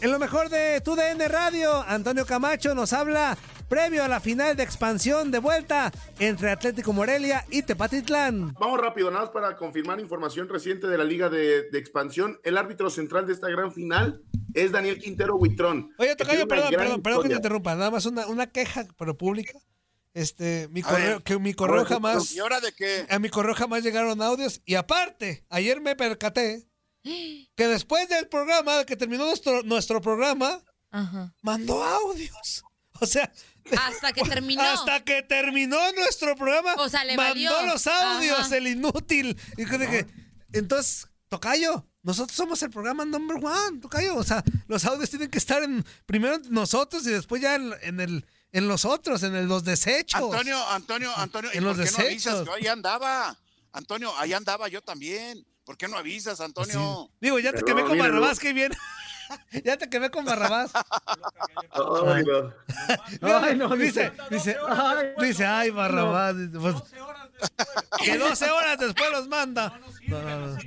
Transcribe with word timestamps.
En 0.00 0.12
lo 0.12 0.20
mejor 0.20 0.48
de 0.48 0.80
tu 0.80 0.94
DN 0.94 1.26
Radio, 1.26 1.82
Antonio 1.82 2.24
Camacho 2.24 2.72
nos 2.72 2.92
habla 2.92 3.36
previo 3.68 4.04
a 4.04 4.08
la 4.08 4.20
final 4.20 4.54
de 4.54 4.62
expansión 4.62 5.32
de 5.32 5.40
vuelta 5.40 5.90
entre 6.20 6.52
Atlético 6.52 6.92
Morelia 6.92 7.44
y 7.50 7.62
Tepatitlán. 7.62 8.54
Vamos 8.60 8.80
rápido, 8.80 9.10
nada 9.10 9.24
más 9.24 9.32
para 9.32 9.56
confirmar 9.56 9.98
información 9.98 10.48
reciente 10.48 10.86
de 10.86 10.96
la 10.96 11.02
Liga 11.02 11.28
de, 11.28 11.68
de 11.68 11.78
Expansión. 11.80 12.38
El 12.44 12.58
árbitro 12.58 12.90
central 12.90 13.26
de 13.26 13.32
esta 13.32 13.48
gran 13.48 13.72
final 13.72 14.22
es 14.54 14.70
Daniel 14.70 15.00
Quintero 15.00 15.34
Huitrón. 15.34 15.92
Oye, 15.98 16.14
Tocayo, 16.14 16.46
perdón, 16.46 16.70
perdón, 16.70 17.02
perdón 17.02 17.22
que 17.24 17.28
te 17.30 17.34
interrumpa, 17.34 17.74
nada 17.74 17.90
más 17.90 18.06
una, 18.06 18.28
una 18.28 18.46
queja, 18.46 18.86
pero 18.96 19.18
pública. 19.18 19.58
Este, 20.14 20.68
mi 20.70 20.82
correo, 20.82 21.16
ver. 21.16 21.22
que 21.22 21.38
mi 21.40 21.54
correo 21.54 21.84
jamás. 21.84 22.32
¿Y 22.32 22.38
ahora 22.38 22.60
de 22.60 22.72
qué? 22.72 23.04
A 23.10 23.18
mi 23.18 23.30
correo 23.30 23.54
jamás 23.54 23.82
llegaron 23.82 24.22
audios. 24.22 24.62
Y 24.64 24.76
aparte, 24.76 25.44
ayer 25.48 25.80
me 25.80 25.96
percaté 25.96 26.67
que 27.02 27.66
después 27.68 28.08
del 28.08 28.28
programa, 28.28 28.84
que 28.84 28.96
terminó 28.96 29.24
nuestro, 29.26 29.62
nuestro 29.62 30.00
programa, 30.00 30.62
Ajá. 30.90 31.32
mandó 31.42 31.82
audios. 31.82 32.64
O 33.00 33.06
sea, 33.06 33.32
Hasta 33.78 34.12
que 34.12 34.22
terminó. 34.24 34.62
hasta 34.62 35.04
que 35.04 35.22
terminó 35.22 35.78
nuestro 35.92 36.34
programa, 36.36 36.74
O 36.78 36.88
sea, 36.88 37.04
le 37.04 37.16
mandó 37.16 37.52
valió. 37.54 37.66
los 37.72 37.86
audios, 37.86 38.38
Ajá. 38.40 38.56
el 38.56 38.66
inútil. 38.66 39.38
Y 39.56 39.64
que 39.66 40.06
entonces, 40.52 41.06
Tocayo, 41.28 41.86
nosotros 42.02 42.34
somos 42.36 42.62
el 42.62 42.70
programa 42.70 43.04
number 43.04 43.36
one, 43.44 43.80
Tocayo. 43.80 44.16
O 44.16 44.24
sea, 44.24 44.42
los 44.66 44.84
audios 44.84 45.10
tienen 45.10 45.30
que 45.30 45.38
estar 45.38 45.62
en 45.62 45.84
primero 46.06 46.36
en 46.36 46.50
nosotros 46.50 47.06
y 47.06 47.10
después 47.10 47.40
ya 47.42 47.54
en, 47.54 47.72
en 47.82 48.00
el 48.00 48.26
en 48.50 48.66
los 48.66 48.86
otros, 48.86 49.22
en 49.24 49.34
el, 49.36 49.46
los 49.46 49.62
desechos. 49.62 50.22
Antonio, 50.22 50.66
Antonio, 50.70 51.12
Antonio, 51.16 51.50
¿y 51.52 51.58
En 51.58 51.64
por 51.64 51.76
los 51.76 51.86
qué 51.86 51.92
no 52.02 52.08
desechos. 52.08 52.46
Yo 52.46 52.54
ahí 52.54 52.66
andaba. 52.66 53.36
Antonio, 53.72 54.10
ahí 54.16 54.32
andaba 54.32 54.68
yo 54.68 54.80
también. 54.80 55.46
¿Por 55.68 55.76
qué 55.76 55.86
no 55.86 55.98
avisas, 55.98 56.40
Antonio? 56.40 57.10
Digo, 57.20 57.38
ya 57.40 57.52
te 57.52 57.62
quemé 57.62 57.84
con 57.84 57.98
Barrabás, 57.98 58.38
qué 58.38 58.54
bien. 58.54 58.72
ya 59.64 59.76
te 59.76 59.90
quemé 59.90 60.10
con 60.10 60.24
Barrabás. 60.24 60.70
Ay, 60.74 62.24
no. 62.24 62.54
Ay, 63.20 63.54
no, 63.54 63.76
dice, 63.76 64.10
dice, 64.30 64.56
dice, 65.20 65.44
ay, 65.44 65.68
Barrabás. 65.68 66.36
Pues, 66.58 66.74
que 68.02 68.16
12 68.16 68.50
horas 68.50 68.78
después 68.78 69.10
los 69.10 69.28
manda. 69.28 69.78
No, 70.06 70.22
no, 70.22 70.46
no. 70.46 70.58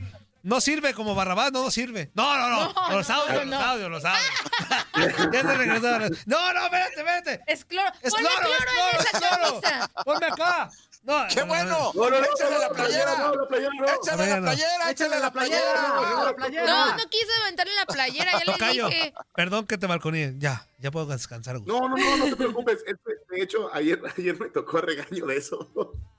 No 0.44 0.62
sirve 0.62 0.94
como 0.94 1.16
Barrabás, 1.16 1.52
no, 1.52 1.64
no 1.64 1.72
sirve. 1.72 2.12
No, 2.14 2.38
no, 2.38 2.50
no. 2.50 2.74
No, 2.74 2.98
los 2.98 3.10
audios, 3.10 3.46
no, 3.48 3.58
los 3.58 3.64
audios, 3.64 3.90
los 3.90 4.06
audios. 4.06 5.32
ya 5.34 5.42
se 5.42 5.56
regresaron. 5.56 6.18
No, 6.28 6.54
no, 6.54 6.66
espérate, 6.66 6.96
espérate. 6.96 7.42
Es 7.48 7.66
cloro. 7.66 7.92
Es 8.04 8.14
cloro, 8.14 8.30
es 8.30 8.66
cloro 8.66 9.62
es 9.62 9.62
cloro. 9.62 10.04
Ponme 10.06 10.26
acá. 10.28 10.70
No, 11.04 11.26
¡Qué 11.34 11.42
bueno! 11.42 11.92
No, 11.96 12.10
no, 12.10 12.10
no, 12.12 12.18
¡Échale 12.18 12.52
no, 12.52 12.60
la 12.60 12.68
no, 12.68 12.74
playera! 12.76 13.18
no, 13.18 13.36
la 13.36 13.48
playera 13.48 13.72
no. 13.72 13.86
¡Échale 13.88 14.28
la 14.28 14.36
no. 14.40 14.42
playera! 14.44 14.92
¡Échale 14.92 15.20
la 15.20 15.32
playera! 15.32 16.64
No, 16.68 16.98
no 16.98 17.10
quise 17.10 17.34
aventarle 17.42 17.74
la 17.74 17.86
playera, 17.88 18.32
ya 18.34 18.46
Tocayo, 18.46 18.88
le 18.90 18.96
dije. 18.96 19.14
perdón 19.34 19.66
que 19.66 19.78
te 19.80 19.88
balconé. 19.88 20.36
Ya, 20.38 20.68
ya 20.78 20.92
puedo 20.92 21.08
descansar. 21.08 21.58
Gus. 21.58 21.68
No, 21.68 21.90
no, 21.90 21.98
no, 21.98 22.18
no 22.18 22.26
te 22.26 22.36
preocupes. 22.36 22.84
De 22.86 23.42
hecho, 23.42 23.74
ayer, 23.74 24.00
ayer 24.16 24.40
me 24.40 24.50
tocó 24.50 24.80
regaño 24.80 25.26
de 25.26 25.38
eso. 25.38 25.72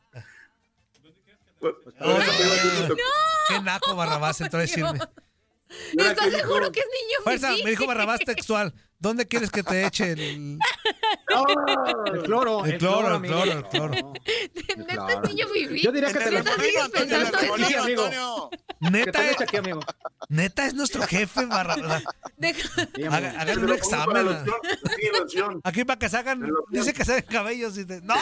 Me 1.63 1.71
tocó. 2.89 2.97
Qué 3.49 3.61
naco 3.61 3.95
Barrabás 3.95 4.41
entró 4.41 4.59
a 4.59 4.63
decirme. 4.63 4.99
¿Estás 5.97 6.31
seguro 6.33 6.73
que 6.73 6.81
es 6.81 6.87
niño? 6.87 7.19
Fuerza, 7.23 7.51
me 7.65 7.71
dijo 7.71 7.87
Barrabás 7.87 8.19
textual. 8.21 8.75
¿Dónde 9.03 9.27
quieres 9.27 9.51
que 9.51 9.65
te 9.65 9.85
eche 9.85 10.13
el, 10.13 10.21
El 12.07 12.23
cloro. 12.23 12.65
el 12.65 12.79
cloro, 12.79 13.17
el 13.17 13.23
cloro, 13.23 13.53
el 13.53 13.65
cloro? 13.65 14.13
Neta 14.77 15.13
es 15.13 15.21
niño 15.29 15.47
fifí. 15.49 15.83
Yo 15.83 15.91
diría 15.91 16.13
que 16.13 16.19
te 16.21 16.31
lo 16.31 16.41
remolino, 16.43 17.83
amigo. 17.83 18.51
Neta, 18.79 19.23
lo 19.23 19.31
eche 19.31 19.45
aquí, 19.45 19.57
amigo. 19.57 19.81
neta 20.29 20.67
es 20.67 20.75
nuestro 20.75 21.03
jefe 21.03 21.47
Sí. 22.41 23.05
Haga- 23.11 23.35
Hagan 23.41 23.65
un 23.65 23.73
examen. 23.73 24.25
loción, 24.25 24.55
sí, 24.97 25.09
loción. 25.21 25.61
Aquí 25.65 25.85
para 25.85 25.99
que 25.99 26.09
sacan, 26.09 26.49
dice 26.71 26.93
que 26.93 27.05
salen 27.05 27.25
cabellos 27.25 27.77
y 27.79 27.85
te... 27.85 28.01
¡No! 28.03 28.15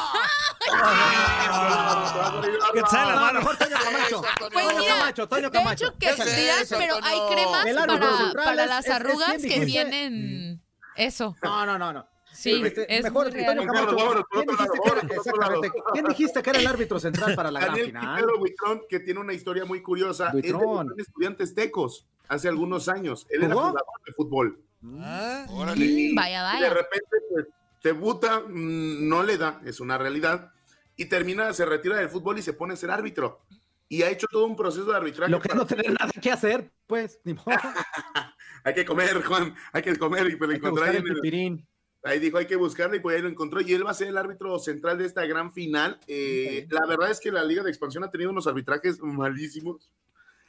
Que 2.73 2.83
te 2.83 2.89
sale 2.91 3.07
la 3.09 3.15
No, 3.15 3.21
mano. 3.21 3.39
mejor 3.41 3.57
Toño 3.59 3.77
Camacho. 3.83 4.23
Pues 4.53 4.67
Toño 4.67 4.79
mira, 4.81 4.95
Camacho, 4.95 5.29
de 5.51 5.59
Camacho. 5.59 5.85
hecho 5.87 5.99
que 5.99 6.07
¿Qué 6.07 6.11
es 6.13 6.69
pero 6.71 6.95
hay 7.03 7.19
cremas 7.31 7.67
para, 8.45 8.63
es- 8.65 8.69
las 8.69 8.85
es- 8.85 8.87
es 8.87 8.93
arrugas 8.97 9.43
que 9.43 9.67
tienen 9.67 10.63
eso. 11.07 11.37
No, 11.43 11.67
no, 11.67 11.79
no, 11.79 11.93
no. 11.93 12.07
Sí, 12.33 12.63
Este, 12.65 12.97
es 12.97 13.03
mejor. 13.03 13.31
Toño 13.31 13.45
Camacho, 13.67 13.97
Vámonos, 13.97 14.23
por 14.23 14.29
¿quién 14.31 14.51
otro 14.51 14.53
dijiste 14.53 14.67
lado, 14.67 14.73
que 15.23 15.29
era, 15.31 15.39
vámonos, 15.49 15.73
¿quién 15.93 16.05
dijiste 16.07 16.43
que 16.43 16.51
era 16.51 16.59
el 16.61 16.67
árbitro 16.69 17.01
central 17.01 17.35
para 17.35 17.51
la 17.51 17.59
gran 17.61 17.73
Daniel 17.73 17.87
final? 17.89 18.17
Quintero 18.17 18.39
Buitrón, 18.39 18.83
que 18.89 19.01
tiene 19.01 19.21
una 19.21 19.33
historia 19.33 19.65
muy 19.65 19.83
curiosa. 19.83 20.29
Es 20.29 20.43
de 20.43 21.03
estudiantes 21.03 21.55
tecos 21.55 22.07
hace 22.29 22.49
algunos 22.49 22.89
años. 22.89 23.27
Él 23.31 23.43
era 23.43 23.55
jugador 23.55 23.83
de 24.07 24.13
fútbol. 24.13 24.61
Ah, 25.01 25.45
Órale. 25.51 25.85
Y 25.85 26.15
Vaya, 26.15 26.39
De 26.39 26.55
vaya. 26.61 26.71
repente, 26.71 27.17
pues, 27.31 27.47
debuta, 27.83 28.41
mm, 28.41 29.09
no 29.09 29.23
le 29.25 29.37
da, 29.37 29.61
es 29.65 29.81
una 29.81 29.99
realidad. 29.99 30.53
Y 30.97 31.07
termina, 31.07 31.53
se 31.53 31.65
retira 31.67 31.97
del 31.97 32.09
fútbol 32.11 32.39
y 32.39 32.43
se 32.43 32.53
pone 32.53 32.75
a 32.75 32.77
ser 32.77 32.91
árbitro. 32.93 33.41
Y 33.89 34.03
ha 34.03 34.09
hecho 34.09 34.29
todo 34.31 34.47
un 34.47 34.55
proceso 34.55 34.85
de 34.85 34.97
arbitraje. 34.97 35.33
Lo 35.33 35.41
que 35.41 35.49
para- 35.49 35.61
no 35.63 35.67
tener 35.67 35.91
nada 35.91 36.13
que 36.23 36.31
hacer, 36.31 36.71
pues, 36.87 37.19
ni 37.25 37.35
modo. 37.35 37.45
Hay 38.65 38.75
que 38.75 38.85
comer, 38.85 39.23
Juan, 39.23 39.55
hay 39.73 39.83
que 39.83 39.97
comer. 39.97 40.31
Y 40.31 40.37
pues 40.37 40.61
lo 40.61 40.71
buscar 40.71 40.89
ahí 40.91 40.97
en. 40.97 41.67
Ahí 42.03 42.19
dijo, 42.19 42.39
hay 42.39 42.47
que 42.47 42.57
buscarla 42.57 42.97
y 42.97 43.01
pues 43.01 43.17
ahí 43.17 43.23
lo 43.23 43.29
encontró. 43.29 43.61
Y 43.61 43.73
él 43.75 43.85
va 43.85 43.91
a 43.91 43.95
ser 43.95 44.09
el 44.09 44.17
árbitro 44.17 44.59
central 44.59 44.99
de 44.99 45.05
esta 45.05 45.27
gran 45.27 45.53
final. 45.53 46.01
Eh, 46.07 46.67
La 46.71 46.87
verdad 46.87 47.11
es 47.11 47.21
que 47.21 47.31
la 47.31 47.45
Liga 47.45 47.63
de 47.63 47.71
Expansión 47.71 48.05
ha 48.05 48.11
tenido 48.11 48.31
unos 48.31 48.47
arbitrajes 48.47 49.01
malísimos. 49.03 49.91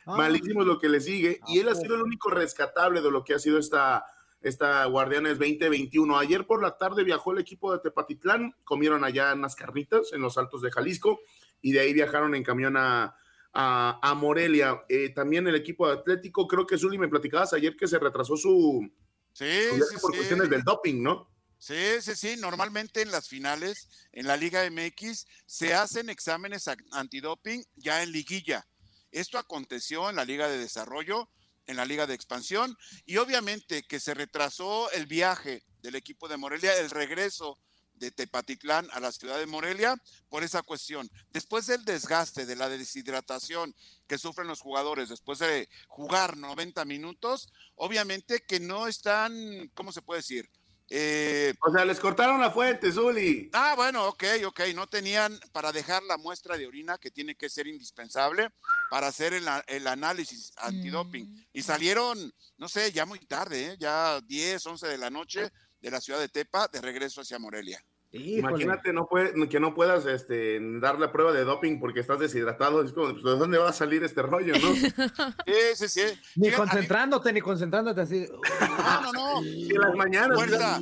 Ah, 0.06 0.16
Malísimos 0.18 0.66
lo 0.66 0.80
que 0.80 0.88
le 0.88 1.02
sigue. 1.02 1.42
Y 1.48 1.60
él 1.60 1.68
ha 1.68 1.76
sido 1.76 1.96
el 1.96 2.04
único 2.04 2.30
rescatable 2.30 3.02
de 3.02 3.12
lo 3.12 3.24
que 3.26 3.34
ha 3.34 3.40
sido 3.40 3.60
esta, 3.60 4.06
esta 4.42 4.86
Guardianes 4.86 5.38
2021. 5.38 6.18
Ayer 6.18 6.48
por 6.48 6.62
la 6.62 6.78
tarde 6.78 7.04
viajó 7.04 7.34
el 7.34 7.40
equipo 7.40 7.74
de 7.74 7.80
Tepatitlán. 7.80 8.56
Comieron 8.64 9.04
allá 9.04 9.34
unas 9.34 9.56
carnitas 9.56 10.14
en 10.14 10.22
los 10.22 10.38
altos 10.38 10.62
de 10.62 10.72
Jalisco. 10.72 11.20
Y 11.62 11.74
de 11.74 11.82
ahí 11.82 11.94
viajaron 11.94 12.34
en 12.34 12.44
camión 12.44 12.78
a, 12.78 13.16
a, 13.54 14.00
a 14.02 14.14
Morelia. 14.14 14.84
Eh, 14.90 15.10
también 15.10 15.48
el 15.48 15.56
equipo 15.56 15.88
de 15.88 15.94
Atlético, 15.94 16.48
creo 16.48 16.66
que 16.66 16.78
Zuli 16.78 16.98
me 16.98 17.08
platicabas 17.08 17.54
ayer 17.54 17.76
que 17.76 17.88
se 17.88 18.00
retrasó 18.00 18.38
su, 18.38 18.90
Sí, 19.34 19.46
su 19.70 19.76
viaje 19.76 19.92
sí, 19.96 20.02
por 20.02 20.12
sí. 20.12 20.18
cuestiones 20.18 20.50
del 20.50 20.64
doping, 20.64 21.02
¿no? 21.02 21.30
Sí, 21.58 22.02
sí, 22.02 22.16
sí. 22.16 22.36
Normalmente 22.38 23.02
en 23.02 23.12
las 23.12 23.28
finales, 23.30 23.88
en 24.12 24.26
la 24.26 24.36
Liga 24.36 24.68
MX, 24.70 25.26
se 25.46 25.74
hacen 25.74 26.10
exámenes 26.10 26.68
antidoping 26.92 27.64
ya 27.76 28.02
en 28.04 28.12
liguilla. 28.12 28.68
Esto 29.12 29.38
aconteció 29.38 30.10
en 30.10 30.16
la 30.16 30.26
Liga 30.26 30.50
de 30.50 30.58
Desarrollo, 30.58 31.30
en 31.68 31.78
la 31.78 31.86
Liga 31.86 32.08
de 32.08 32.16
Expansión, 32.16 32.76
y 33.06 33.18
obviamente 33.18 33.84
que 33.84 34.00
se 34.00 34.14
retrasó 34.14 34.90
el 34.92 35.06
viaje 35.06 35.64
del 35.82 35.96
equipo 35.96 36.28
de 36.28 36.38
Morelia, 36.38 36.78
el 36.80 36.90
regreso 36.90 37.60
de 38.02 38.12
Tepatitlán 38.12 38.90
a 38.92 39.00
la 39.00 39.12
ciudad 39.12 39.38
de 39.38 39.46
Morelia 39.46 39.96
por 40.28 40.44
esa 40.44 40.64
cuestión. 40.64 41.10
Después 41.30 41.68
del 41.68 41.86
desgaste, 41.86 42.48
de 42.48 42.56
la 42.56 42.68
deshidratación 42.68 43.74
que 44.08 44.18
sufren 44.18 44.48
los 44.48 44.60
jugadores 44.60 45.08
después 45.08 45.40
de 45.40 45.70
jugar 45.88 46.36
90 46.36 46.84
minutos, 46.86 47.48
obviamente 47.76 48.42
que 48.42 48.60
no 48.60 48.88
están, 48.88 49.70
¿cómo 49.76 49.92
se 49.92 50.02
puede 50.02 50.20
decir? 50.20 50.50
Eh, 50.94 51.54
O 51.66 51.72
sea, 51.72 51.86
les 51.86 52.00
cortaron 52.02 52.42
la 52.42 52.52
fuente, 52.52 52.92
Zuli. 52.92 53.50
Ah, 53.54 53.76
bueno, 53.78 54.08
ok, 54.08 54.24
ok. 54.46 54.60
No 54.76 54.88
tenían 54.88 55.40
para 55.54 55.72
dejar 55.72 56.04
la 56.04 56.18
muestra 56.18 56.58
de 56.58 56.68
orina 56.68 56.98
que 56.98 57.12
tiene 57.12 57.36
que 57.36 57.50
ser 57.50 57.68
indispensable 57.68 58.50
para 58.90 59.08
hacer 59.08 59.34
el, 59.34 59.48
el 59.68 59.88
análisis 59.88 60.52
antidoping. 60.58 61.48
Y 61.54 61.62
salieron, 61.62 62.34
no 62.58 62.68
sé, 62.68 62.92
ya 62.92 63.06
muy 63.06 63.20
tarde, 63.20 63.68
¿eh? 63.68 63.76
ya 63.80 64.20
10, 64.22 64.66
11 64.66 64.88
de 64.88 64.98
la 64.98 65.10
noche 65.10 65.50
de 65.80 65.92
la 65.92 66.02
ciudad 66.02 66.20
de 66.20 66.28
Tepa 66.28 66.68
de 66.68 66.82
regreso 66.82 67.22
hacia 67.22 67.40
Morelia. 67.40 67.84
Imagínate 68.14 68.92
no 68.92 69.08
puede, 69.08 69.48
que 69.48 69.60
no 69.62 69.74
puedas 69.74 70.06
este, 70.06 70.60
dar 70.80 71.00
la 71.00 71.14
prueba 71.14 71.32
de 71.32 71.46
doping 71.46 71.80
porque 71.80 72.02
estás 72.02 72.20
deshidratado. 72.20 72.84
Es 72.84 72.92
como, 72.92 73.12
pues, 73.12 73.24
¿de 73.24 73.32
dónde 73.38 73.58
va 73.58 73.70
a 73.70 73.74
salir 73.74 74.04
este 74.04 74.22
rollo, 74.22 74.54
no? 74.60 74.74
Sí, 75.46 75.54
sí, 75.76 75.88
sí. 75.88 76.20
Ni 76.36 76.50
mí- 76.50 76.54
concentrándote, 76.54 77.32
ni 77.32 77.40
concentrándote 77.40 78.02
así. 78.02 78.28
No, 78.60 79.02
no, 79.02 79.14
no. 79.14 79.42
En 79.42 79.80
las 79.80 79.96
mañanas. 79.96 80.38
Fuerza, 80.38 80.80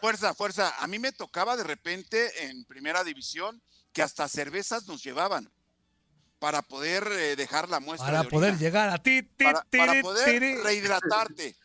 fuerza, 0.00 0.34
fuerza. 0.34 0.74
A 0.80 0.86
mí 0.86 0.98
me 0.98 1.12
tocaba 1.12 1.56
de 1.56 1.64
repente 1.64 2.44
en 2.44 2.64
primera 2.66 3.04
división 3.04 3.62
que 3.92 4.02
hasta 4.02 4.28
cervezas 4.28 4.86
nos 4.86 5.02
llevaban 5.02 5.50
para 6.38 6.60
poder 6.62 7.08
eh, 7.10 7.36
dejar 7.36 7.70
la 7.70 7.80
muestra. 7.80 8.06
Para 8.06 8.22
de 8.22 8.28
poder 8.28 8.58
llegar 8.58 8.90
a 8.90 8.98
ti, 8.98 9.22
ti, 9.22 9.44
para, 9.44 9.64
para 9.70 9.92
tiri, 9.92 10.02
poder 10.02 10.58
rehidratarte. 10.62 11.56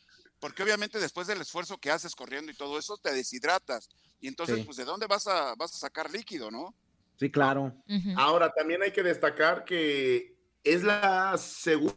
Porque 0.43 0.61
obviamente 0.61 0.99
después 0.99 1.25
del 1.25 1.39
esfuerzo 1.39 1.77
que 1.77 1.89
haces 1.89 2.13
corriendo 2.15 2.51
y 2.51 2.53
todo 2.53 2.77
eso, 2.77 2.97
te 2.97 3.13
deshidratas. 3.13 3.87
Y 4.19 4.27
entonces, 4.27 4.57
Sí. 4.57 4.63
pues, 4.65 4.75
¿de 4.75 4.83
dónde 4.83 5.07
vas 5.07 5.25
a, 5.25 5.55
vas 5.55 5.73
a 5.73 5.77
sacar 5.77 6.11
líquido, 6.11 6.51
no? 6.51 6.75
Sí, 7.17 7.31
claro. 7.31 7.73
Ahora, 8.17 8.51
también 8.51 8.81
hay 8.81 8.91
que 8.91 9.03
destacar 9.03 9.63
que 9.63 10.35
es 10.61 10.83
la 10.83 11.37
segunda. 11.37 11.95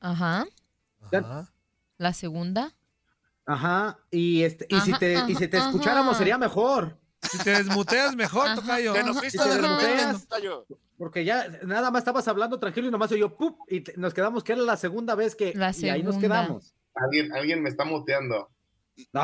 Ajá. 0.00 0.44
Ajá. 1.10 1.50
La 1.96 2.12
segunda. 2.12 2.76
Ajá. 3.46 3.98
Y, 4.10 4.42
este, 4.42 4.66
y, 4.68 4.78
si 4.80 4.90
Ajá, 4.90 4.98
te, 4.98 5.14
y 5.28 5.34
si 5.34 5.48
te 5.48 5.56
escucháramos 5.56 6.10
ajá. 6.10 6.18
sería 6.18 6.36
mejor. 6.36 7.00
Si 7.30 7.38
te 7.38 7.50
desmuteas 7.50 8.14
mejor, 8.16 8.46
Ajá. 8.46 8.54
tocayo. 8.56 8.92
Que 8.94 9.02
nos 9.02 9.16
Y 9.24 9.30
te 9.36 9.38
desmuteas. 9.48 10.22
Tocayo. 10.28 10.66
Porque 10.98 11.24
ya 11.24 11.46
nada 11.64 11.90
más 11.90 12.00
estabas 12.00 12.26
hablando 12.28 12.58
tranquilo 12.60 12.88
y 12.88 12.90
nomás 12.90 13.10
yo 13.10 13.36
¡pup! 13.36 13.58
y 13.68 13.80
te- 13.80 13.94
nos 13.96 14.12
quedamos 14.14 14.44
que 14.44 14.52
era 14.52 14.62
la 14.62 14.76
segunda 14.76 15.14
vez 15.14 15.34
que 15.34 15.52
La 15.54 15.72
y 15.76 15.88
ahí 15.88 16.02
nos 16.02 16.16
quedamos. 16.18 16.74
Alguien, 16.94 17.32
alguien 17.32 17.62
me 17.62 17.70
está 17.70 17.84
muteando. 17.84 18.48
No. 19.12 19.22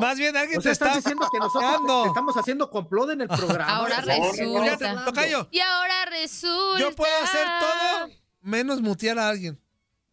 Más 0.00 0.18
bien 0.18 0.36
alguien 0.36 0.58
o 0.58 0.62
sea, 0.62 0.70
te 0.70 0.72
está 0.72 0.94
diciendo 0.94 1.28
que 1.30 1.38
nosotros 1.38 2.02
te- 2.02 2.08
estamos 2.08 2.36
haciendo 2.36 2.70
complot 2.70 3.10
en 3.10 3.20
el 3.22 3.28
programa. 3.28 3.76
Ahora 3.76 4.00
resulta. 4.00 5.04
Tocayo, 5.04 5.48
Y 5.50 5.60
ahora 5.60 6.04
resulta. 6.06 6.80
yo 6.80 6.94
puedo 6.94 7.12
hacer 7.22 7.46
todo 7.60 8.08
menos 8.42 8.80
mutear 8.80 9.18
a 9.18 9.28
alguien. 9.28 9.58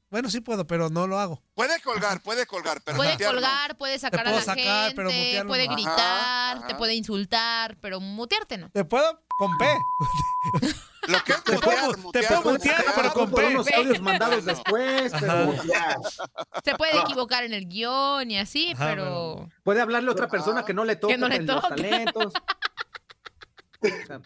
Bueno, 0.10 0.30
sí 0.30 0.40
puedo, 0.40 0.66
pero 0.66 0.90
no 0.90 1.06
lo 1.06 1.20
hago. 1.20 1.44
Puede 1.54 1.82
colgar, 1.82 2.22
puede 2.22 2.46
colgar, 2.46 2.82
pero 2.86 2.96
Puede 2.98 3.12
mutear 3.12 3.34
no. 3.36 3.42
colgar, 3.42 3.78
puede 3.78 4.00
sacar 4.00 4.22
a 4.22 4.24
puedo 4.24 4.38
la 4.38 4.42
sacar, 4.46 4.94
pero 4.96 5.10
gente, 5.10 5.26
mutearlo 5.26 5.50
puede 5.50 5.68
no. 5.68 5.74
gritar, 5.74 6.58
Ajá, 6.58 6.68
te 6.68 6.76
puede 6.76 6.96
insultar, 6.96 7.78
pero 7.82 8.00
mutearte 8.00 8.58
no. 8.58 8.70
¿Te 8.70 8.86
puedo? 8.86 9.22
Con 9.38 9.58
P. 9.58 9.66
Lo 11.08 11.24
que 11.24 11.32
es 11.34 11.44
Te 11.44 11.54
mutear, 11.54 11.74
puedo- 11.80 11.92
te 11.92 11.98
mutear, 12.02 12.28
puedo 12.42 12.52
mutear, 12.54 12.78
mutear, 12.78 12.96
pero 12.96 13.14
con 13.14 13.32
P. 13.32 13.46
unos 13.48 13.68
audios 13.72 14.02
mandados 14.02 14.46
después, 14.46 15.12
pero. 15.20 15.64
Ya. 15.66 15.98
Se 16.64 16.76
puede 16.76 16.98
equivocar 17.00 17.44
en 17.44 17.54
el 17.54 17.68
guion 17.68 18.32
y 18.32 18.38
así, 18.40 18.72
Ajá, 18.76 18.88
pero... 18.88 19.50
puede 19.64 19.82
hablarle 19.82 20.10
a 20.10 20.12
otra 20.14 20.28
persona 20.30 20.64
que 20.66 20.74
no 20.74 20.84
le 20.86 20.96
toca 20.96 21.14
Que 21.14 21.18
no 21.18 21.28
los 21.28 21.68
talentos. 21.70 22.34
O 23.80 23.88
sea, 24.08 24.22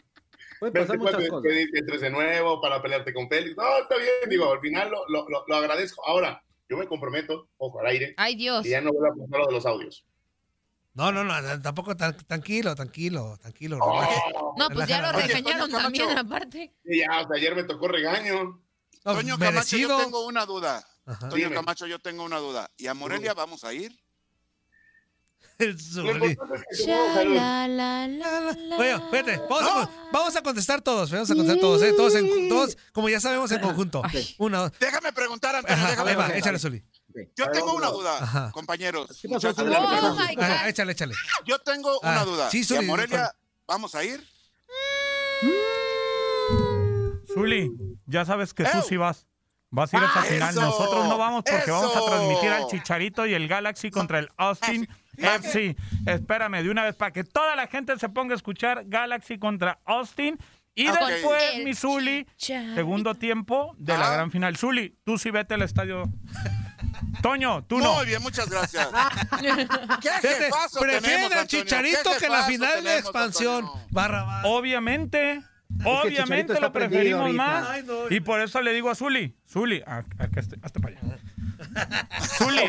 puede 0.61 0.71
pasar 0.73 0.97
24 0.99 1.19
muchas 1.19 1.29
cosas. 1.29 1.51
entres 1.73 2.01
de 2.01 2.09
nuevo 2.11 2.61
para 2.61 2.81
pelearte 2.81 3.13
con 3.13 3.27
Félix. 3.27 3.57
No, 3.57 3.77
está 3.79 3.97
bien, 3.97 4.29
digo, 4.29 4.51
al 4.53 4.59
final 4.61 4.89
lo, 4.91 5.07
lo, 5.09 5.27
lo, 5.27 5.43
lo 5.47 5.55
agradezco. 5.55 6.05
Ahora, 6.05 6.41
yo 6.69 6.77
me 6.77 6.87
comprometo, 6.87 7.49
ojo 7.57 7.79
al 7.79 7.87
aire, 7.87 8.13
Ay, 8.17 8.35
Dios. 8.35 8.63
que 8.63 8.69
ya 8.69 8.79
no 8.81 8.91
voy 8.93 9.07
a 9.07 9.11
apuntar 9.11 9.39
lo 9.41 9.47
de 9.47 9.53
los 9.53 9.65
audios. 9.65 10.05
No, 10.93 11.11
no, 11.11 11.23
no, 11.23 11.61
tampoco 11.61 11.95
tan, 11.97 12.15
tranquilo, 12.17 12.75
tranquilo, 12.75 13.37
tranquilo. 13.41 13.79
Oh, 13.81 14.53
No, 14.57 14.69
pues 14.69 14.87
ya 14.87 15.01
lo. 15.01 15.17
Oye, 15.17 15.27
regañaron 15.27 15.71
también, 15.71 16.07
Camacho. 16.07 16.25
aparte. 16.27 16.73
y 16.85 16.99
ya, 16.99 17.21
o 17.21 17.27
sea, 17.27 17.37
ayer 17.37 17.55
me 17.55 17.63
tocó 17.63 17.87
regaño. 17.87 18.61
No, 19.05 19.13
Toño 19.15 19.37
Camacho, 19.37 19.77
yo 19.77 19.97
tengo 19.97 20.25
una 20.27 20.45
duda. 20.45 20.85
Ajá. 21.05 21.29
Toño 21.29 21.45
Dime. 21.45 21.55
Camacho, 21.55 21.87
yo 21.87 21.97
tengo 21.99 22.23
una 22.23 22.37
duda. 22.39 22.69
¿Y 22.77 22.87
a 22.87 22.93
Morelia 22.93 23.33
vamos 23.33 23.63
a 23.63 23.73
ir? 23.73 23.97
Oye, 28.77 28.93
vamos, 29.49 29.63
a, 29.69 29.89
vamos 30.11 30.35
a 30.35 30.41
contestar 30.41 30.81
todos, 30.81 31.11
vamos 31.11 31.29
a 31.29 31.35
contestar 31.35 31.59
todos, 31.61 31.81
¿eh? 31.83 31.93
Todos, 31.95 32.15
en, 32.15 32.49
todos, 32.49 32.77
como 32.93 33.09
ya 33.09 33.19
sabemos, 33.19 33.51
en 33.51 33.59
conjunto. 33.61 34.01
Una, 34.37 34.59
dos. 34.59 34.71
Déjame 34.79 35.13
preguntar, 35.13 35.55
Ajá, 35.55 35.61
déjame 35.89 36.11
ahí 36.11 36.15
va, 36.15 36.25
preguntar. 36.25 36.37
échale, 36.37 36.59
Zuli. 36.59 36.83
Yo 37.35 37.49
tengo 37.51 37.73
una 37.73 37.89
duda, 37.89 38.17
Ajá. 38.23 38.51
compañeros. 38.51 39.09
Oh, 39.25 39.27
my 39.29 40.35
God. 40.35 40.43
Ajá, 40.43 40.69
échale, 40.69 40.93
échale. 40.93 41.13
Yo 41.45 41.59
tengo 41.59 41.99
Ah, 42.03 42.11
una 42.11 42.25
duda. 42.25 42.49
sí, 42.49 42.59
¿Y 42.59 42.61
a 42.61 42.65
Zuli, 42.65 42.87
Morelia 42.87 43.35
vamos 43.67 43.93
a 43.95 44.03
ir? 44.03 44.25
Zuli, 47.33 47.71
ya 48.05 48.25
sabes 48.25 48.53
que 48.53 48.63
tú 48.63 48.77
¡Ew! 48.77 48.83
sí 48.87 48.97
vas. 48.97 49.27
Vas 49.73 49.93
a 49.93 49.97
ir 49.97 50.03
a 50.03 50.07
esa 50.07 50.19
¡Ah, 50.19 50.23
final. 50.23 50.49
eso! 50.49 50.61
Nosotros 50.61 51.07
no 51.07 51.17
vamos 51.17 51.43
porque 51.49 51.71
vamos 51.71 51.95
a 51.95 52.05
transmitir 52.05 52.49
al 52.49 52.67
Chicharito 52.67 53.25
y 53.25 53.33
el 53.33 53.47
Galaxy 53.47 53.89
contra 53.89 54.19
el 54.19 54.29
Austin 54.35 54.87
FC. 55.17 55.75
Espérame, 56.05 56.63
de 56.63 56.69
una 56.69 56.83
vez 56.83 56.95
para 56.95 57.11
que 57.11 57.23
toda 57.23 57.55
la 57.55 57.67
gente 57.67 57.97
se 57.99 58.09
ponga 58.09 58.33
a 58.33 58.37
escuchar 58.37 58.83
Galaxy 58.85 59.37
contra 59.37 59.79
Austin. 59.85 60.37
Y 60.73 60.85
después, 60.87 61.63
mi 61.65 61.73
Zuli, 61.73 62.25
segundo 62.37 63.13
tiempo 63.15 63.75
de 63.77 63.97
la 63.97 64.07
Ah. 64.09 64.13
gran 64.13 64.31
final. 64.31 64.55
Zuli, 64.55 64.97
tú 65.03 65.17
sí 65.17 65.29
vete 65.29 65.55
al 65.55 65.63
estadio. 65.63 66.03
Toño, 67.21 67.63
tú 67.65 67.77
no. 67.79 67.95
Muy 67.95 68.05
bien, 68.05 68.21
muchas 68.21 68.49
gracias. 68.49 68.87
¿Qué 70.01 70.09
jefazo 70.27 70.79
prefieren 70.79 71.31
al? 71.33 71.45
Chicharito 71.47 72.11
¿Qué 72.13 72.25
que 72.25 72.29
la 72.29 72.43
final 72.43 72.83
de 72.83 72.97
expansión. 72.99 73.65
Barra, 73.91 74.23
barra. 74.23 74.47
Obviamente, 74.47 75.41
obviamente 75.83 76.59
lo 76.59 76.71
preferimos 76.71 77.21
ahorita. 77.21 77.43
más. 77.43 77.69
Ay, 77.69 77.83
no. 77.85 78.09
Y 78.09 78.21
por 78.21 78.39
eso 78.41 78.61
le 78.61 78.71
digo 78.73 78.89
a 78.89 78.95
Zuli, 78.95 79.35
Zuli, 79.47 79.83
a, 79.85 79.97
a 79.97 80.27
que 80.29 80.39
esté- 80.39 80.57
hazte 80.63 80.79
para 80.79 80.95
allá. 80.97 82.09
Zuli, 82.37 82.63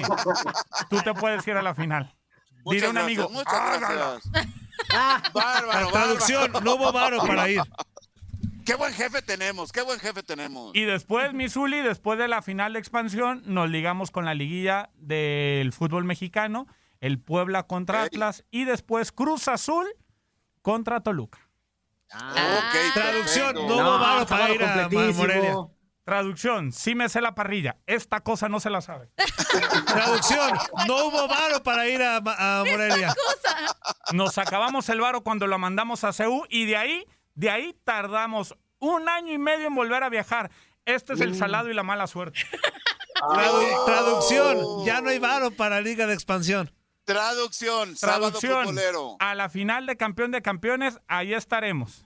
tú 0.91 1.01
te 1.03 1.15
puedes 1.15 1.47
ir 1.47 1.55
a 1.57 1.63
la 1.63 1.75
final. 1.75 2.13
A 2.65 2.91
un 2.91 2.99
amigo. 2.99 3.29
Muchas 3.29 3.81
gracias. 3.81 4.31
Bárbaro, 5.33 5.91
Traducción, 5.91 6.53
bárbaro. 6.53 6.65
no 6.65 6.75
hubo 6.75 6.93
varo 6.93 7.19
para 7.19 7.49
ir. 7.49 7.61
Qué 8.65 8.77
buen 8.77 8.93
jefe 8.93 9.23
tenemos, 9.23 9.73
qué 9.73 9.83
buen 9.83 9.99
jefe 9.99 10.23
tenemos. 10.23 10.71
Y 10.75 10.85
después, 10.85 11.33
mi 11.35 11.49
Zuli, 11.49 11.81
después 11.81 12.17
de 12.17 12.29
la 12.29 12.43
final 12.43 12.75
de 12.75 12.79
expansión, 12.79 13.43
nos 13.45 13.69
ligamos 13.69 14.13
con 14.13 14.25
la 14.25 14.35
liguilla 14.35 14.91
del 14.95 15.73
fútbol 15.73 16.05
mexicano, 16.05 16.69
el 17.01 17.19
Puebla 17.19 17.65
contra. 17.65 18.05
Atlas 18.05 18.45
y 18.53 18.65
después 18.65 19.11
Cruz 19.11 19.49
Azul 19.49 19.87
contra 20.63 21.01
Toluca. 21.01 21.41
Ok, 22.15 22.95
Traducción, 22.95 23.55
perfecto. 23.55 23.69
no 23.69 23.75
hubo 23.77 23.99
varo 23.99 24.27
para 24.27 24.51
ir 24.51 24.63
a. 24.63 24.89
Morelia. 24.89 25.57
Traducción, 26.05 26.73
sí 26.73 26.95
me 26.97 27.09
sé 27.09 27.21
la 27.21 27.35
parrilla. 27.35 27.77
Esta 27.87 28.21
cosa 28.21 28.49
no 28.49 28.59
se 28.61 28.71
la 28.71 28.81
sabe. 28.81 29.11
Traducción, 29.87 30.51
no 30.89 31.07
hubo 31.07 31.29
varo 31.29 31.63
para 31.63 31.87
ir 31.89 32.03
a, 32.03 32.17
a 32.17 32.65
Morelia. 32.65 33.15
Nos 34.13 34.37
acabamos 34.39 34.89
el 34.89 35.01
varo 35.01 35.23
cuando 35.23 35.47
lo 35.47 35.59
mandamos 35.59 36.03
a 36.05 36.13
CEU 36.13 36.45
y 36.49 36.67
de 36.67 36.77
ahí, 36.77 37.07
de 37.35 37.51
ahí 37.51 37.77
tardamos 37.85 38.57
un 38.81 39.09
año 39.09 39.33
y 39.33 39.39
medio 39.39 39.69
en 39.69 39.75
volver 39.77 40.03
a 40.03 40.09
viajar. 40.09 40.51
Este 40.85 41.13
es 41.13 41.21
el 41.21 41.37
salado 41.37 41.71
y 41.71 41.75
la 41.75 41.85
mala 41.85 42.09
suerte. 42.09 42.41
Tradu- 43.15 43.85
traducción, 43.85 44.85
ya 44.85 45.01
no 45.01 45.11
hay 45.11 45.21
varo 45.21 45.53
para 45.53 45.81
Liga 45.81 46.09
de 46.09 46.15
Expansión. 46.15 46.73
Traducción, 47.05 47.97
sábado 47.97 48.31
Traducción. 48.33 48.65
futbolero. 48.67 49.17
A 49.21 49.37
la 49.37 49.49
final 49.49 49.87
de 49.87 49.97
campeón 49.97 50.33
de 50.33 50.43
campeones, 50.43 50.99
ahí 51.07 51.33
estaremos. 51.35 52.05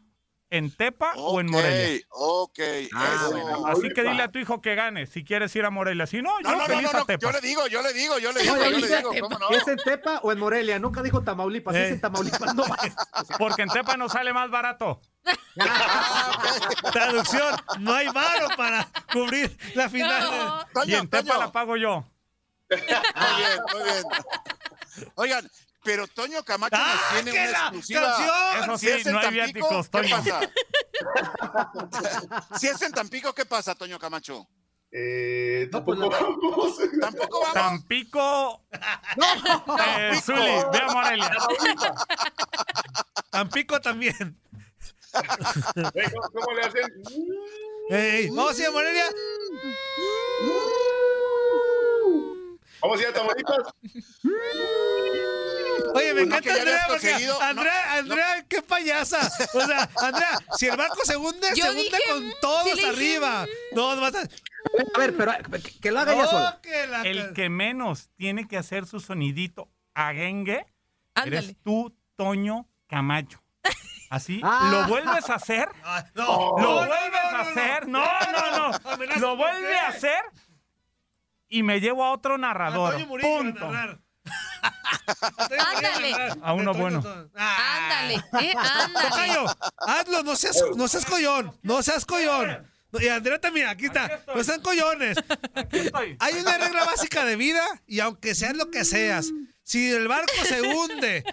En 0.50 0.70
Tepa 0.70 1.12
o 1.16 1.40
en 1.40 1.50
Morelia. 1.50 2.00
ok. 2.10 2.58
Ah, 2.94 3.14
eso. 3.16 3.30
bueno. 3.32 3.66
Así 3.66 3.88
que 3.92 4.02
dile 4.02 4.22
a 4.22 4.28
tu 4.30 4.38
hijo 4.38 4.60
que 4.60 4.74
gane 4.74 5.06
si 5.06 5.24
quieres 5.24 5.54
ir 5.56 5.64
a 5.64 5.70
Morelia. 5.70 6.06
Si 6.06 6.22
no, 6.22 6.30
yo 6.40 6.50
No, 6.50 6.52
no, 6.52 6.58
no, 6.58 6.66
feliz 6.66 6.82
no, 6.84 6.90
a 6.90 7.00
no, 7.00 7.06
Tepa. 7.06 7.26
yo 7.26 7.32
le 7.32 7.40
digo, 7.40 7.66
yo 7.66 7.82
le 7.82 7.92
digo, 7.92 8.18
yo 8.18 8.32
le 8.32 8.42
digo, 8.42 8.56
yo 8.56 8.70
le 8.70 8.86
digo, 8.86 9.10
¿cómo 9.20 9.38
no? 9.38 9.50
¿Es 9.50 9.66
en 9.66 9.76
Tepa 9.78 10.20
o 10.22 10.30
en 10.32 10.38
Morelia? 10.38 10.78
Nunca 10.78 11.02
dijo 11.02 11.22
Tamaulipas. 11.22 11.74
Eh. 11.74 11.86
Es 11.86 11.92
en 11.92 12.00
Tamaulipas, 12.00 12.54
no. 12.54 12.64
Porque 13.38 13.62
en 13.62 13.68
Tepa 13.68 13.96
nos 13.96 14.12
sale 14.12 14.32
más 14.32 14.50
barato. 14.50 15.00
Traducción, 16.92 17.56
no 17.80 17.92
hay 17.94 18.08
varo 18.08 18.48
para 18.56 18.88
cubrir 19.12 19.56
la 19.74 19.88
final. 19.88 20.66
No. 20.74 20.84
y 20.84 20.94
en 20.94 21.08
Tepa 21.08 21.38
la 21.38 21.50
pago 21.52 21.76
yo. 21.76 22.04
Muy 22.70 22.80
bien, 22.80 23.60
muy 23.72 23.82
bien. 23.84 24.02
Oigan, 25.14 25.48
pero 25.86 26.06
Toño 26.08 26.42
Camacho 26.44 26.76
¡Ah, 26.78 26.94
nos 27.14 27.22
tiene 27.24 27.30
una 27.40 27.50
la 27.50 27.58
exclusiva. 27.60 28.00
canción! 28.02 28.62
Eso 28.64 28.78
Si 28.78 28.86
sí, 28.86 28.92
es 28.92 29.06
en 29.06 29.12
no 29.12 29.18
hay 29.20 29.24
Tampico, 29.24 29.68
viáticos, 29.68 29.88
¿qué 29.88 29.98
Toño. 29.98 30.16
pasa? 30.16 30.40
si 32.58 32.66
es 32.68 32.82
en 32.82 32.92
Tampico, 32.92 33.32
¿qué 33.34 33.46
pasa, 33.46 33.74
Toño 33.74 33.98
Camacho? 33.98 34.46
Eh, 34.90 35.68
No, 35.72 35.84
pues, 35.84 35.98
tampoco 35.98 36.10
la- 36.10 36.20
vamos. 36.20 36.76
Tampoco 37.00 37.40
vamos. 37.40 37.54
Tampico. 37.54 38.62
Eh, 38.72 38.78
Tampico. 39.66 40.20
Zuli, 40.22 40.52
ve 40.72 40.78
a 40.80 40.92
Morelia. 40.92 41.36
Tampico 43.30 43.80
también. 43.80 44.38
Eh, 45.14 46.10
¿Cómo, 46.12 46.30
cómo 46.32 46.52
le 46.56 46.62
hacen? 46.62 46.92
Ey, 47.90 48.28
vamos 48.30 48.58
a 48.58 48.60
ir 48.62 48.66
a 48.66 48.70
Morelia. 48.70 49.04
Vamos 52.82 52.98
a 52.98 53.02
ir 53.02 53.08
a 53.08 53.12
Tamaulipas. 53.12 53.58
Oye, 55.96 56.14
me 56.14 56.22
encanta 56.22 56.52
Andrea 56.54 56.84
porque 56.88 57.14
Andrea, 57.40 57.92
Andrea, 57.94 58.44
qué 58.48 58.62
payasa. 58.62 59.30
O 59.54 59.60
sea, 59.62 59.88
Andrea, 60.02 60.38
si 60.58 60.66
el 60.66 60.76
barco 60.76 61.04
se 61.04 61.16
hunde, 61.16 61.48
Yo 61.54 61.64
se 61.64 61.70
hunde 61.70 61.82
dije, 61.84 62.02
con 62.08 62.32
todos 62.40 62.64
le 62.66 62.72
dije, 62.74 62.86
arriba. 62.88 63.46
No, 63.72 63.94
no 63.96 64.02
vas 64.02 64.14
a. 64.14 64.20
A 64.94 64.98
ver, 64.98 65.16
pero 65.16 65.32
que- 65.80 65.90
lo 65.90 66.00
haga 66.00 66.12
ella 66.12 66.22
No, 66.24 66.28
sola. 66.30 66.60
que 66.62 66.86
la- 66.86 67.02
El 67.02 67.32
que 67.32 67.48
menos 67.48 68.10
tiene 68.16 68.46
que 68.48 68.56
hacer 68.56 68.84
su 68.86 69.00
sonidito 69.00 69.68
agengue 69.94 70.66
eres 71.24 71.56
tú, 71.62 71.96
Toño 72.16 72.68
Camacho. 72.88 73.42
Así, 74.10 74.40
Ah. 74.44 74.68
lo 74.70 74.88
vuelves 74.88 75.28
a 75.30 75.34
hacer, 75.34 75.68
Ah, 75.84 76.04
No, 76.14 76.24
lo 76.24 76.58
no, 76.58 76.74
vuelves 76.86 77.10
no, 77.12 77.30
no, 77.32 77.38
a 77.38 77.40
hacer, 77.42 77.88
no, 77.88 78.04
no, 78.04 78.70
no, 78.70 78.78
lo 79.20 79.28
¿por 79.28 79.36
vuelve 79.38 79.78
a 79.78 79.88
hacer 79.88 80.20
y 81.48 81.62
me 81.62 81.80
llevo 81.80 82.04
a 82.04 82.12
otro 82.12 82.38
narrador. 82.38 82.94
A 82.96 83.06
Punto. 83.20 83.70
narrar. 83.70 83.98
Ándale. 85.74 86.14
A 86.42 86.52
uno 86.52 86.74
bueno. 86.74 87.02
Ah. 87.34 87.76
Ándale, 87.78 88.14
eh, 88.40 88.52
ándale. 88.56 89.08
Tocayo, 89.08 89.44
hazlo, 89.78 90.22
no 90.22 90.36
seas, 90.36 90.62
no 90.76 90.88
seas 90.88 91.04
collón, 91.04 91.56
no 91.62 91.82
seas 91.82 92.04
collón. 92.04 92.66
Y 92.98 93.08
Andrea 93.08 93.38
también, 93.40 93.68
aquí 93.68 93.86
está, 93.86 94.22
no 94.34 94.42
sean 94.42 94.60
collones. 94.62 95.18
Aquí 95.54 95.78
estoy. 95.78 96.16
Hay 96.18 96.34
una 96.34 96.56
regla 96.56 96.84
básica 96.84 97.24
de 97.24 97.36
vida 97.36 97.62
y 97.86 98.00
aunque 98.00 98.34
seas 98.34 98.56
lo 98.56 98.70
que 98.70 98.84
seas, 98.84 99.26
si 99.62 99.90
el 99.92 100.08
barco 100.08 100.32
se 100.44 100.62
hunde, 100.62 101.24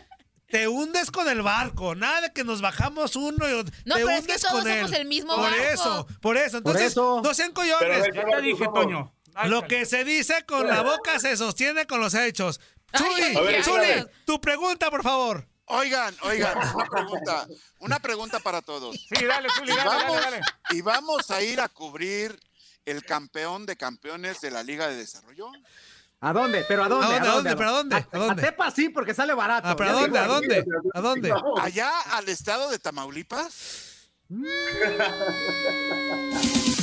te 0.49 0.67
hundes 0.67 1.09
con 1.09 1.29
el 1.29 1.41
barco. 1.41 1.95
Nada 1.95 2.21
de 2.21 2.33
que 2.33 2.43
nos 2.43 2.61
bajamos 2.61 3.15
uno 3.15 3.49
y 3.49 3.53
otro. 3.53 3.73
No, 3.85 3.95
te 3.95 4.01
pero 4.01 4.09
es 4.09 4.19
hundes 4.21 4.41
que 4.41 4.47
todos 4.47 4.61
con 4.63 4.71
él. 4.71 4.81
somos 4.81 4.99
el 4.99 5.05
mismo 5.07 5.35
Por 5.35 5.43
barco. 5.51 5.63
eso, 5.71 6.07
por 6.21 6.37
eso. 6.37 6.57
Entonces, 6.57 6.91
eso. 6.91 7.21
no 7.23 7.33
sean 7.33 7.53
Pero 7.53 7.77
collones. 7.79 8.09
Ya 8.13 8.25
te 8.25 8.41
dije, 8.41 8.65
Toño. 8.73 9.13
Lo 9.45 9.63
que 9.67 9.85
se 9.85 10.03
dice 10.03 10.45
con 10.45 10.67
la 10.67 10.81
boca 10.81 11.19
se 11.19 11.35
sostiene 11.37 11.87
con 11.87 11.99
los 11.99 12.13
hechos. 12.13 12.59
Zuli, 12.97 13.55
ay, 13.55 13.63
Zuli, 13.63 14.05
tu 14.25 14.39
pregunta, 14.39 14.89
por 14.91 15.03
favor. 15.03 15.47
Oigan, 15.65 16.15
oigan, 16.23 16.57
una 16.75 16.85
pregunta, 16.85 17.47
una 17.79 17.99
pregunta 17.99 18.39
para 18.39 18.61
todos. 18.61 18.95
Sí, 18.95 19.25
dale, 19.25 19.49
Zuli, 19.49 19.71
Y 19.71 19.75
dale, 19.75 19.89
dale, 19.89 20.03
vamos, 20.05 20.21
dale. 20.21 20.41
y 20.71 20.81
vamos 20.81 21.31
a 21.31 21.41
ir 21.41 21.59
a 21.61 21.69
cubrir 21.69 22.37
el 22.85 23.03
campeón 23.05 23.65
de 23.65 23.77
campeones 23.77 24.41
de 24.41 24.51
la 24.51 24.61
Liga 24.61 24.87
de 24.87 24.97
Desarrollo. 24.97 25.47
¿A 26.19 26.33
dónde? 26.33 26.63
¿Pero 26.67 26.83
a 26.83 26.89
dónde? 26.89 27.05
¿A 27.05 27.09
dónde, 27.09 27.27
a 27.27 27.31
dónde? 27.31 27.55
¿Pero 27.55 27.69
a 27.69 27.71
dónde? 27.71 27.95
A, 27.95 28.07
¿A 28.11 28.17
dónde? 28.17 28.41
a 28.41 28.45
Tepa 28.45 28.71
sí, 28.71 28.89
porque 28.89 29.13
sale 29.13 29.33
barato. 29.33 29.67
Ah, 29.67 29.75
¿pero 29.75 29.89
a 29.89 29.93
dónde? 29.93 30.19
¿A 30.19 30.27
dónde? 30.27 30.65
¿A 30.93 31.01
dónde? 31.01 31.33
Allá 31.61 31.91
al 32.11 32.29
estado 32.29 32.69
de 32.69 32.79
Tamaulipas. 32.79 34.09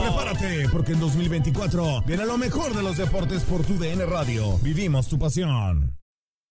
Prepárate, 0.21 0.69
porque 0.69 0.91
en 0.91 0.99
2024 0.99 2.03
viene 2.05 2.25
lo 2.25 2.37
mejor 2.37 2.75
de 2.75 2.83
los 2.83 2.97
deportes 2.97 3.43
por 3.43 3.63
tu 3.63 3.79
DN 3.79 4.05
Radio. 4.05 4.59
Vivimos 4.59 5.07
tu 5.07 5.17
pasión. 5.17 6.00